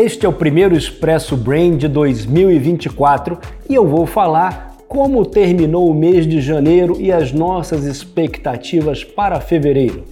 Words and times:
Este 0.00 0.24
é 0.24 0.28
o 0.28 0.32
primeiro 0.32 0.76
Expresso 0.76 1.36
Brain 1.36 1.76
de 1.76 1.88
2024 1.88 3.36
e 3.68 3.74
eu 3.74 3.84
vou 3.84 4.06
falar 4.06 4.76
como 4.86 5.26
terminou 5.26 5.90
o 5.90 5.92
mês 5.92 6.24
de 6.24 6.40
janeiro 6.40 7.00
e 7.00 7.10
as 7.10 7.32
nossas 7.32 7.84
expectativas 7.84 9.02
para 9.02 9.40
fevereiro. 9.40 10.04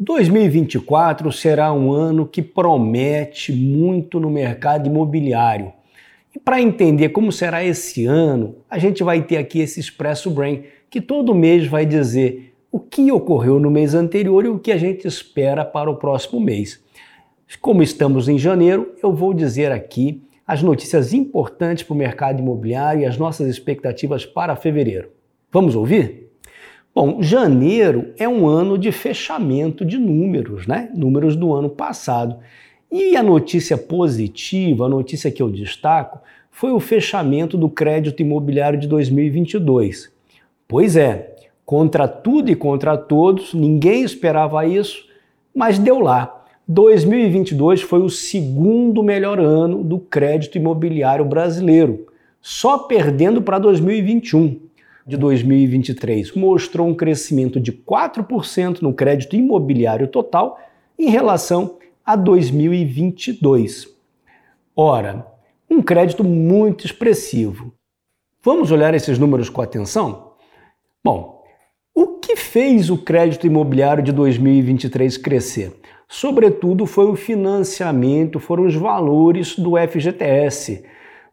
...2024 0.00 1.30
será 1.32 1.74
um 1.74 1.92
ano 1.92 2.26
que 2.26 2.40
promete 2.40 3.52
muito 3.52 4.18
no 4.18 4.30
mercado 4.30 4.86
imobiliário. 4.88 5.70
E 6.34 6.38
para 6.38 6.62
entender 6.62 7.10
como 7.10 7.30
será 7.30 7.62
esse 7.62 8.06
ano, 8.06 8.54
a 8.70 8.78
gente 8.78 9.02
vai 9.02 9.20
ter 9.20 9.36
aqui 9.36 9.60
esse 9.60 9.78
Expresso 9.78 10.30
Brain, 10.30 10.62
que 10.88 11.00
todo 11.00 11.34
mês 11.34 11.66
vai 11.66 11.84
dizer 11.84 12.49
o 12.70 12.78
que 12.78 13.10
ocorreu 13.10 13.58
no 13.58 13.70
mês 13.70 13.94
anterior 13.94 14.44
e 14.44 14.48
o 14.48 14.58
que 14.58 14.70
a 14.70 14.76
gente 14.76 15.06
espera 15.06 15.64
para 15.64 15.90
o 15.90 15.96
próximo 15.96 16.40
mês. 16.40 16.82
Como 17.60 17.82
estamos 17.82 18.28
em 18.28 18.38
janeiro, 18.38 18.94
eu 19.02 19.12
vou 19.12 19.34
dizer 19.34 19.72
aqui 19.72 20.22
as 20.46 20.62
notícias 20.62 21.12
importantes 21.12 21.82
para 21.82 21.94
o 21.94 21.96
mercado 21.96 22.40
imobiliário 22.40 23.02
e 23.02 23.06
as 23.06 23.16
nossas 23.16 23.48
expectativas 23.48 24.24
para 24.24 24.56
fevereiro. 24.56 25.10
Vamos 25.50 25.74
ouvir? 25.74 26.28
Bom, 26.94 27.22
janeiro 27.22 28.12
é 28.18 28.28
um 28.28 28.46
ano 28.46 28.76
de 28.76 28.90
fechamento 28.90 29.84
de 29.84 29.96
números, 29.96 30.66
né? 30.66 30.90
Números 30.94 31.36
do 31.36 31.52
ano 31.52 31.70
passado. 31.70 32.38
E 32.90 33.16
a 33.16 33.22
notícia 33.22 33.78
positiva, 33.78 34.86
a 34.86 34.88
notícia 34.88 35.30
que 35.30 35.40
eu 35.40 35.48
destaco, 35.48 36.20
foi 36.50 36.72
o 36.72 36.80
fechamento 36.80 37.56
do 37.56 37.68
crédito 37.68 38.20
imobiliário 38.20 38.78
de 38.78 38.88
2022. 38.88 40.12
Pois 40.66 40.96
é, 40.96 41.29
contra 41.70 42.08
tudo 42.08 42.50
e 42.50 42.56
contra 42.56 42.98
todos, 42.98 43.54
ninguém 43.54 44.02
esperava 44.02 44.66
isso, 44.66 45.06
mas 45.54 45.78
deu 45.78 46.00
lá. 46.00 46.44
2022 46.66 47.80
foi 47.82 48.00
o 48.00 48.10
segundo 48.10 49.04
melhor 49.04 49.38
ano 49.38 49.84
do 49.84 50.00
crédito 50.00 50.58
imobiliário 50.58 51.24
brasileiro, 51.24 52.08
só 52.40 52.76
perdendo 52.76 53.40
para 53.40 53.60
2021. 53.60 54.58
De 55.06 55.16
2023 55.16 56.34
mostrou 56.34 56.88
um 56.88 56.94
crescimento 56.94 57.60
de 57.60 57.70
4% 57.70 58.82
no 58.82 58.92
crédito 58.92 59.36
imobiliário 59.36 60.08
total 60.08 60.58
em 60.98 61.08
relação 61.08 61.78
a 62.04 62.16
2022. 62.16 63.86
Ora, 64.74 65.24
um 65.70 65.80
crédito 65.80 66.24
muito 66.24 66.84
expressivo. 66.84 67.72
Vamos 68.42 68.72
olhar 68.72 68.92
esses 68.92 69.20
números 69.20 69.48
com 69.48 69.62
atenção? 69.62 70.32
Bom, 71.04 71.39
que 72.30 72.36
fez 72.36 72.90
o 72.90 72.96
crédito 72.96 73.44
imobiliário 73.44 74.04
de 74.04 74.12
2023 74.12 75.16
crescer? 75.16 75.72
sobretudo 76.10 76.86
foi 76.86 77.06
o 77.06 77.14
financiamento, 77.14 78.40
foram 78.40 78.66
os 78.66 78.74
valores 78.74 79.56
do 79.56 79.74
FGTS, 79.76 80.84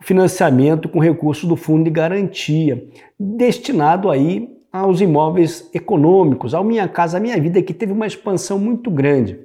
financiamento 0.00 0.88
com 0.88 0.98
recursos 0.98 1.48
do 1.48 1.54
Fundo 1.54 1.84
de 1.84 1.90
Garantia, 1.90 2.84
destinado 3.18 4.10
aí 4.10 4.48
aos 4.72 5.00
imóveis 5.00 5.70
econômicos, 5.72 6.54
ao 6.54 6.64
Minha 6.64 6.88
Casa 6.88 7.20
Minha 7.20 7.40
Vida, 7.40 7.62
que 7.62 7.72
teve 7.72 7.92
uma 7.92 8.06
expansão 8.06 8.58
muito 8.58 8.90
grande. 8.90 9.38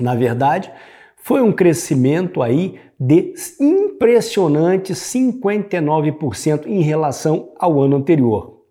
Na 0.00 0.16
verdade, 0.16 0.70
foi 1.16 1.40
um 1.40 1.52
crescimento 1.52 2.42
aí 2.42 2.74
de 2.98 3.34
impressionante 3.60 4.92
59% 4.92 6.66
em 6.66 6.80
relação 6.80 7.50
ao 7.56 7.80
ano 7.80 7.96
anterior. 7.96 8.62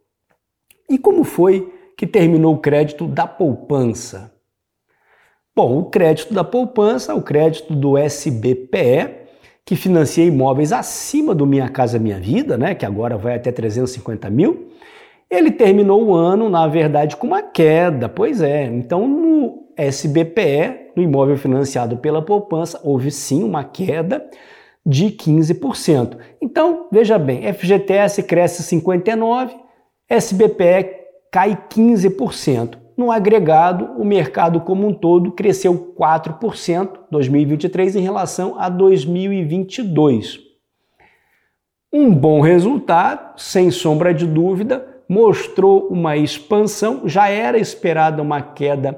E 0.89 0.97
como 0.97 1.23
foi 1.23 1.73
que 1.97 2.05
terminou 2.05 2.55
o 2.55 2.59
crédito 2.59 3.07
da 3.07 3.27
poupança? 3.27 4.31
Bom, 5.55 5.79
o 5.79 5.85
crédito 5.85 6.33
da 6.33 6.43
poupança, 6.43 7.15
o 7.15 7.21
crédito 7.21 7.73
do 7.73 7.97
SBPE, 7.97 9.25
que 9.65 9.75
financia 9.75 10.25
imóveis 10.25 10.73
acima 10.73 11.33
do 11.33 11.45
Minha 11.45 11.69
Casa 11.69 11.97
Minha 11.97 12.19
Vida, 12.19 12.57
né, 12.57 12.75
que 12.75 12.85
agora 12.85 13.17
vai 13.17 13.35
até 13.35 13.51
350 13.51 14.29
mil, 14.29 14.69
ele 15.29 15.51
terminou 15.51 16.03
o 16.05 16.13
ano, 16.13 16.49
na 16.49 16.67
verdade, 16.67 17.15
com 17.15 17.27
uma 17.27 17.41
queda. 17.41 18.07
Pois 18.07 18.41
é, 18.41 18.65
então 18.65 19.07
no 19.07 19.65
SBPE, 19.77 20.91
no 20.95 21.01
imóvel 21.01 21.37
financiado 21.37 21.97
pela 21.97 22.21
poupança, 22.21 22.79
houve 22.83 23.09
sim 23.09 23.43
uma 23.43 23.63
queda 23.63 24.29
de 24.85 25.05
15%. 25.05 26.17
Então, 26.41 26.87
veja 26.91 27.17
bem, 27.17 27.51
FGTS 27.53 28.23
cresce 28.23 28.61
59%, 28.75 29.51
SBPE 30.07 31.04
cai 31.35 31.53
15%. 31.69 32.77
No 32.95 33.11
agregado, 33.11 33.91
o 33.97 34.05
mercado 34.05 34.61
como 34.61 34.87
um 34.87 34.93
todo 34.93 35.33
cresceu 35.33 35.93
4% 35.99 36.91
2023 37.11 37.97
em 37.97 37.99
relação 37.99 38.57
a 38.57 38.69
2022. 38.69 40.39
Um 41.91 42.09
bom 42.15 42.39
resultado, 42.39 43.37
sem 43.37 43.69
sombra 43.69 44.13
de 44.13 44.25
dúvida, 44.25 44.87
mostrou 45.09 45.89
uma 45.89 46.15
expansão, 46.15 47.01
já 47.03 47.27
era 47.27 47.57
esperada 47.57 48.21
uma 48.21 48.41
queda 48.41 48.97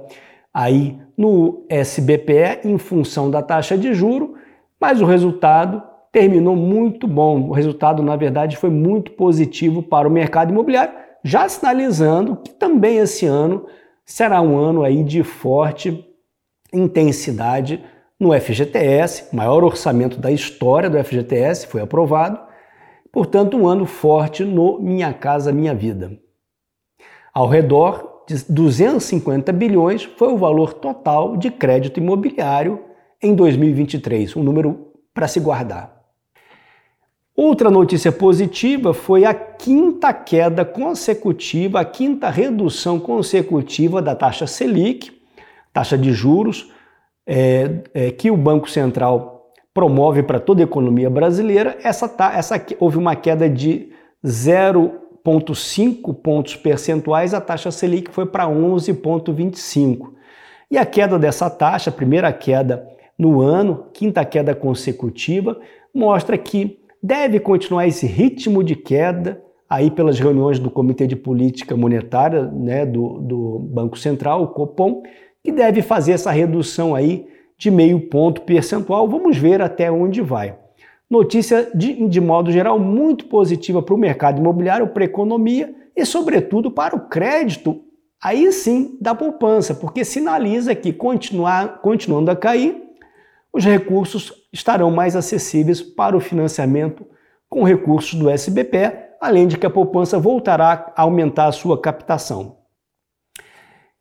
aí 0.53 0.95
no 1.17 1.65
SBPE 1.67 2.59
em 2.65 2.77
função 2.77 3.31
da 3.31 3.41
taxa 3.41 3.75
de 3.75 3.95
juro, 3.95 4.35
mas 4.79 5.01
o 5.01 5.05
resultado 5.05 5.81
terminou 6.11 6.55
muito 6.55 7.07
bom. 7.07 7.49
O 7.49 7.51
resultado, 7.51 8.03
na 8.03 8.15
verdade, 8.15 8.57
foi 8.57 8.69
muito 8.69 9.13
positivo 9.13 9.81
para 9.81 10.07
o 10.07 10.11
mercado 10.11 10.51
imobiliário, 10.51 11.06
já 11.27 11.49
sinalizando 11.49 12.37
que 12.37 12.53
também 12.53 12.99
esse 12.99 13.25
ano 13.25 13.65
será 14.05 14.41
um 14.41 14.57
ano 14.57 14.81
aí 14.81 15.03
de 15.03 15.23
forte 15.23 16.05
intensidade 16.73 17.83
no 18.17 18.31
FGTS, 18.33 19.35
maior 19.35 19.61
orçamento 19.61 20.17
da 20.19 20.31
história 20.31 20.89
do 20.89 20.97
FGTS 21.03 21.67
foi 21.67 21.81
aprovado, 21.81 22.39
portanto, 23.11 23.57
um 23.57 23.67
ano 23.67 23.85
forte 23.85 24.45
no 24.45 24.79
Minha 24.79 25.13
Casa 25.13 25.51
Minha 25.51 25.75
Vida. 25.75 26.17
Ao 27.33 27.47
redor 27.47 28.23
de 28.25 28.45
250 28.49 29.51
bilhões 29.51 30.03
foi 30.03 30.29
o 30.29 30.37
valor 30.37 30.73
total 30.73 31.35
de 31.35 31.51
crédito 31.51 31.99
imobiliário 31.99 32.83
em 33.21 33.35
2023, 33.35 34.35
um 34.37 34.43
número 34.43 34.93
para 35.13 35.27
se 35.27 35.41
guardar. 35.41 35.96
Outra 37.39 37.69
notícia 37.69 38.11
positiva 38.11 38.95
foi 38.95 39.23
a 39.23 39.31
quinta 39.31 40.11
queda 40.11 40.65
consecutiva, 40.65 41.79
a 41.79 41.85
quinta 41.85 42.31
redução 42.31 42.99
consecutiva 42.99 44.01
da 44.01 44.15
taxa 44.15 44.47
Selic, 44.47 45.11
taxa 45.71 45.95
de 45.95 46.11
juros, 46.13 46.71
é, 47.27 47.83
é, 47.93 48.09
que 48.09 48.31
o 48.31 48.35
Banco 48.35 48.67
Central 48.67 49.51
promove 49.71 50.23
para 50.23 50.39
toda 50.39 50.63
a 50.63 50.65
economia 50.65 51.11
brasileira. 51.11 51.77
Essa, 51.83 52.11
essa, 52.33 52.65
houve 52.79 52.97
uma 52.97 53.15
queda 53.15 53.47
de 53.47 53.91
0,5 54.25 56.15
pontos 56.15 56.55
percentuais, 56.55 57.35
a 57.35 57.39
taxa 57.39 57.69
Selic 57.69 58.09
foi 58.09 58.25
para 58.25 58.47
11,25. 58.47 60.07
E 60.71 60.77
a 60.79 60.87
queda 60.87 61.19
dessa 61.19 61.51
taxa, 61.51 61.91
primeira 61.91 62.33
queda 62.33 62.89
no 63.15 63.39
ano, 63.41 63.85
quinta 63.93 64.25
queda 64.25 64.55
consecutiva, 64.55 65.61
mostra 65.93 66.35
que 66.35 66.86
deve 67.01 67.39
continuar 67.39 67.87
esse 67.87 68.05
ritmo 68.05 68.63
de 68.63 68.75
queda 68.75 69.41
aí 69.69 69.91
pelas 69.91 70.19
reuniões 70.19 70.59
do 70.59 70.69
Comitê 70.71 71.05
de 71.05 71.15
Política 71.15 71.75
Monetária 71.75 72.43
né, 72.43 72.85
do, 72.85 73.19
do 73.19 73.59
Banco 73.59 73.97
Central, 73.97 74.43
o 74.43 74.47
Copom, 74.47 75.03
que 75.43 75.51
deve 75.51 75.81
fazer 75.81 76.13
essa 76.13 76.31
redução 76.31 76.95
aí 76.95 77.27
de 77.57 77.69
meio 77.69 77.99
ponto 78.09 78.41
percentual. 78.41 79.07
Vamos 79.09 79.37
ver 79.37 79.61
até 79.61 79.91
onde 79.91 80.21
vai. 80.21 80.57
Notícia 81.09 81.69
de, 81.73 82.07
de 82.07 82.21
modo 82.21 82.51
geral 82.51 82.77
muito 82.77 83.25
positiva 83.25 83.81
para 83.81 83.95
o 83.95 83.97
mercado 83.97 84.39
imobiliário, 84.39 84.87
para 84.89 85.03
a 85.03 85.05
economia 85.05 85.73
e, 85.95 86.05
sobretudo, 86.05 86.69
para 86.69 86.95
o 86.95 87.07
crédito, 87.07 87.81
aí 88.21 88.51
sim 88.51 88.97
da 88.99 89.15
poupança, 89.15 89.73
porque 89.73 90.03
sinaliza 90.03 90.75
que 90.75 90.91
continuar, 90.91 91.81
continuando 91.81 92.29
a 92.29 92.35
cair, 92.35 92.86
os 93.57 93.65
recursos 93.65 94.31
estarão 94.53 94.91
mais 94.91 95.15
acessíveis 95.15 95.81
para 95.81 96.15
o 96.15 96.19
financiamento 96.19 97.03
com 97.49 97.63
recursos 97.63 98.13
do 98.13 98.29
SBPE, 98.29 98.93
além 99.19 99.47
de 99.47 99.57
que 99.57 99.65
a 99.65 99.69
poupança 99.69 100.19
voltará 100.19 100.93
a 100.95 101.01
aumentar 101.01 101.47
a 101.47 101.51
sua 101.51 101.81
captação. 101.81 102.57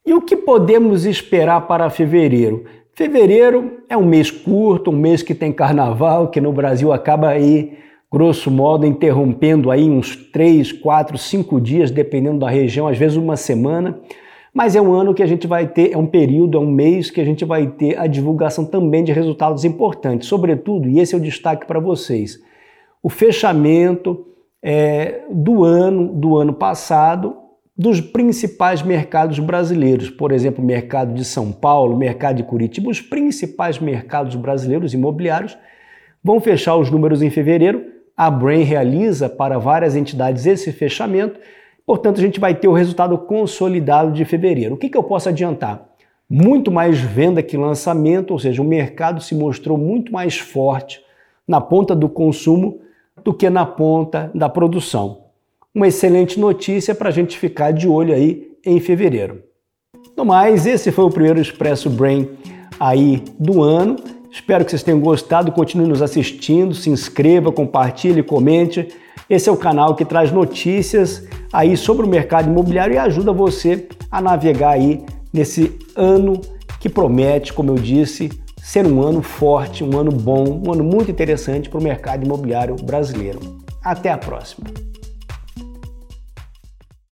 E 0.04 0.12
o 0.12 0.20
que 0.20 0.36
podemos 0.36 1.06
esperar 1.06 1.66
para 1.66 1.88
fevereiro? 1.88 2.66
Fevereiro 2.94 3.82
é 3.88 3.96
um 3.96 4.04
mês 4.04 4.30
curto, 4.30 4.90
um 4.90 4.96
mês 4.96 5.22
que 5.22 5.34
tem 5.34 5.52
carnaval, 5.52 6.28
que 6.28 6.40
no 6.40 6.52
Brasil 6.52 6.92
acaba 6.92 7.30
aí, 7.30 7.78
grosso 8.12 8.50
modo, 8.50 8.84
interrompendo 8.84 9.70
aí 9.70 9.88
uns 9.88 10.16
3, 10.16 10.70
4, 10.70 11.16
5 11.16 11.60
dias, 11.62 11.90
dependendo 11.90 12.40
da 12.40 12.50
região, 12.50 12.86
às 12.86 12.98
vezes 12.98 13.16
uma 13.16 13.38
semana 13.38 13.98
mas 14.56 14.74
é 14.74 14.80
um 14.80 14.94
ano 14.94 15.12
que 15.12 15.22
a 15.22 15.26
gente 15.26 15.46
vai 15.46 15.66
ter, 15.66 15.92
é 15.92 15.98
um 15.98 16.06
período, 16.06 16.56
é 16.56 16.60
um 16.62 16.70
mês 16.70 17.10
que 17.10 17.20
a 17.20 17.24
gente 17.26 17.44
vai 17.44 17.66
ter 17.66 17.98
a 17.98 18.06
divulgação 18.06 18.64
também 18.64 19.04
de 19.04 19.12
resultados 19.12 19.66
importantes, 19.66 20.26
sobretudo, 20.26 20.88
e 20.88 20.98
esse 20.98 21.14
é 21.14 21.18
o 21.18 21.20
destaque 21.20 21.66
para 21.66 21.78
vocês, 21.78 22.38
o 23.02 23.10
fechamento 23.10 24.26
é, 24.62 25.24
do 25.30 25.62
ano 25.62 26.10
do 26.10 26.38
ano 26.38 26.54
passado 26.54 27.36
dos 27.76 28.00
principais 28.00 28.80
mercados 28.80 29.38
brasileiros, 29.38 30.08
por 30.08 30.32
exemplo, 30.32 30.64
mercado 30.64 31.12
de 31.12 31.26
São 31.26 31.52
Paulo, 31.52 31.94
mercado 31.94 32.36
de 32.36 32.42
Curitiba, 32.42 32.88
os 32.88 33.02
principais 33.02 33.78
mercados 33.78 34.36
brasileiros 34.36 34.94
imobiliários 34.94 35.54
vão 36.24 36.40
fechar 36.40 36.76
os 36.76 36.90
números 36.90 37.20
em 37.20 37.28
fevereiro. 37.28 37.84
A 38.16 38.30
Brain 38.30 38.62
realiza 38.62 39.28
para 39.28 39.58
várias 39.58 39.94
entidades 39.94 40.46
esse 40.46 40.72
fechamento, 40.72 41.38
portanto, 41.86 42.18
a 42.18 42.22
gente 42.22 42.40
vai 42.40 42.54
ter 42.54 42.68
o 42.68 42.72
resultado 42.72 43.16
consolidado 43.16 44.12
de 44.12 44.24
fevereiro. 44.24 44.74
O 44.74 44.78
que, 44.78 44.88
que 44.88 44.98
eu 44.98 45.04
posso 45.04 45.28
adiantar? 45.28 45.88
Muito 46.28 46.72
mais 46.72 46.98
venda 46.98 47.42
que 47.42 47.56
lançamento, 47.56 48.32
ou 48.32 48.38
seja, 48.38 48.60
o 48.60 48.64
mercado 48.64 49.22
se 49.22 49.34
mostrou 49.34 49.78
muito 49.78 50.12
mais 50.12 50.36
forte 50.36 51.00
na 51.46 51.60
ponta 51.60 51.94
do 51.94 52.08
consumo 52.08 52.80
do 53.22 53.32
que 53.32 53.48
na 53.48 53.64
ponta 53.64 54.30
da 54.34 54.48
produção 54.48 55.26
uma 55.76 55.86
excelente 55.86 56.40
notícia 56.40 56.94
para 56.94 57.10
a 57.10 57.12
gente 57.12 57.36
ficar 57.36 57.70
de 57.70 57.86
olho 57.86 58.14
aí 58.14 58.50
em 58.64 58.80
fevereiro. 58.80 59.42
No 60.16 60.24
mais, 60.24 60.64
esse 60.64 60.90
foi 60.90 61.04
o 61.04 61.10
primeiro 61.10 61.38
Expresso 61.38 61.90
Brain 61.90 62.30
aí 62.80 63.22
do 63.38 63.62
ano. 63.62 63.96
Espero 64.30 64.64
que 64.64 64.70
vocês 64.70 64.82
tenham 64.82 64.98
gostado, 64.98 65.52
continue 65.52 65.86
nos 65.86 66.00
assistindo, 66.00 66.74
se 66.74 66.88
inscreva, 66.88 67.52
compartilhe, 67.52 68.22
comente. 68.22 68.88
Esse 69.28 69.50
é 69.50 69.52
o 69.52 69.56
canal 69.56 69.94
que 69.94 70.06
traz 70.06 70.32
notícias 70.32 71.28
aí 71.52 71.76
sobre 71.76 72.04
o 72.04 72.08
mercado 72.08 72.50
imobiliário 72.50 72.94
e 72.94 72.98
ajuda 72.98 73.32
você 73.32 73.88
a 74.10 74.20
navegar 74.20 74.70
aí 74.70 75.04
nesse 75.32 75.78
ano 75.94 76.40
que 76.80 76.88
promete, 76.88 77.52
como 77.52 77.70
eu 77.70 77.76
disse, 77.76 78.30
ser 78.62 78.86
um 78.86 79.02
ano 79.02 79.22
forte, 79.22 79.84
um 79.84 79.98
ano 79.98 80.10
bom, 80.10 80.62
um 80.66 80.72
ano 80.72 80.84
muito 80.84 81.10
interessante 81.10 81.68
para 81.68 81.78
o 81.78 81.82
mercado 81.82 82.24
imobiliário 82.24 82.76
brasileiro. 82.76 83.38
Até 83.82 84.10
a 84.10 84.18
próxima! 84.18 84.66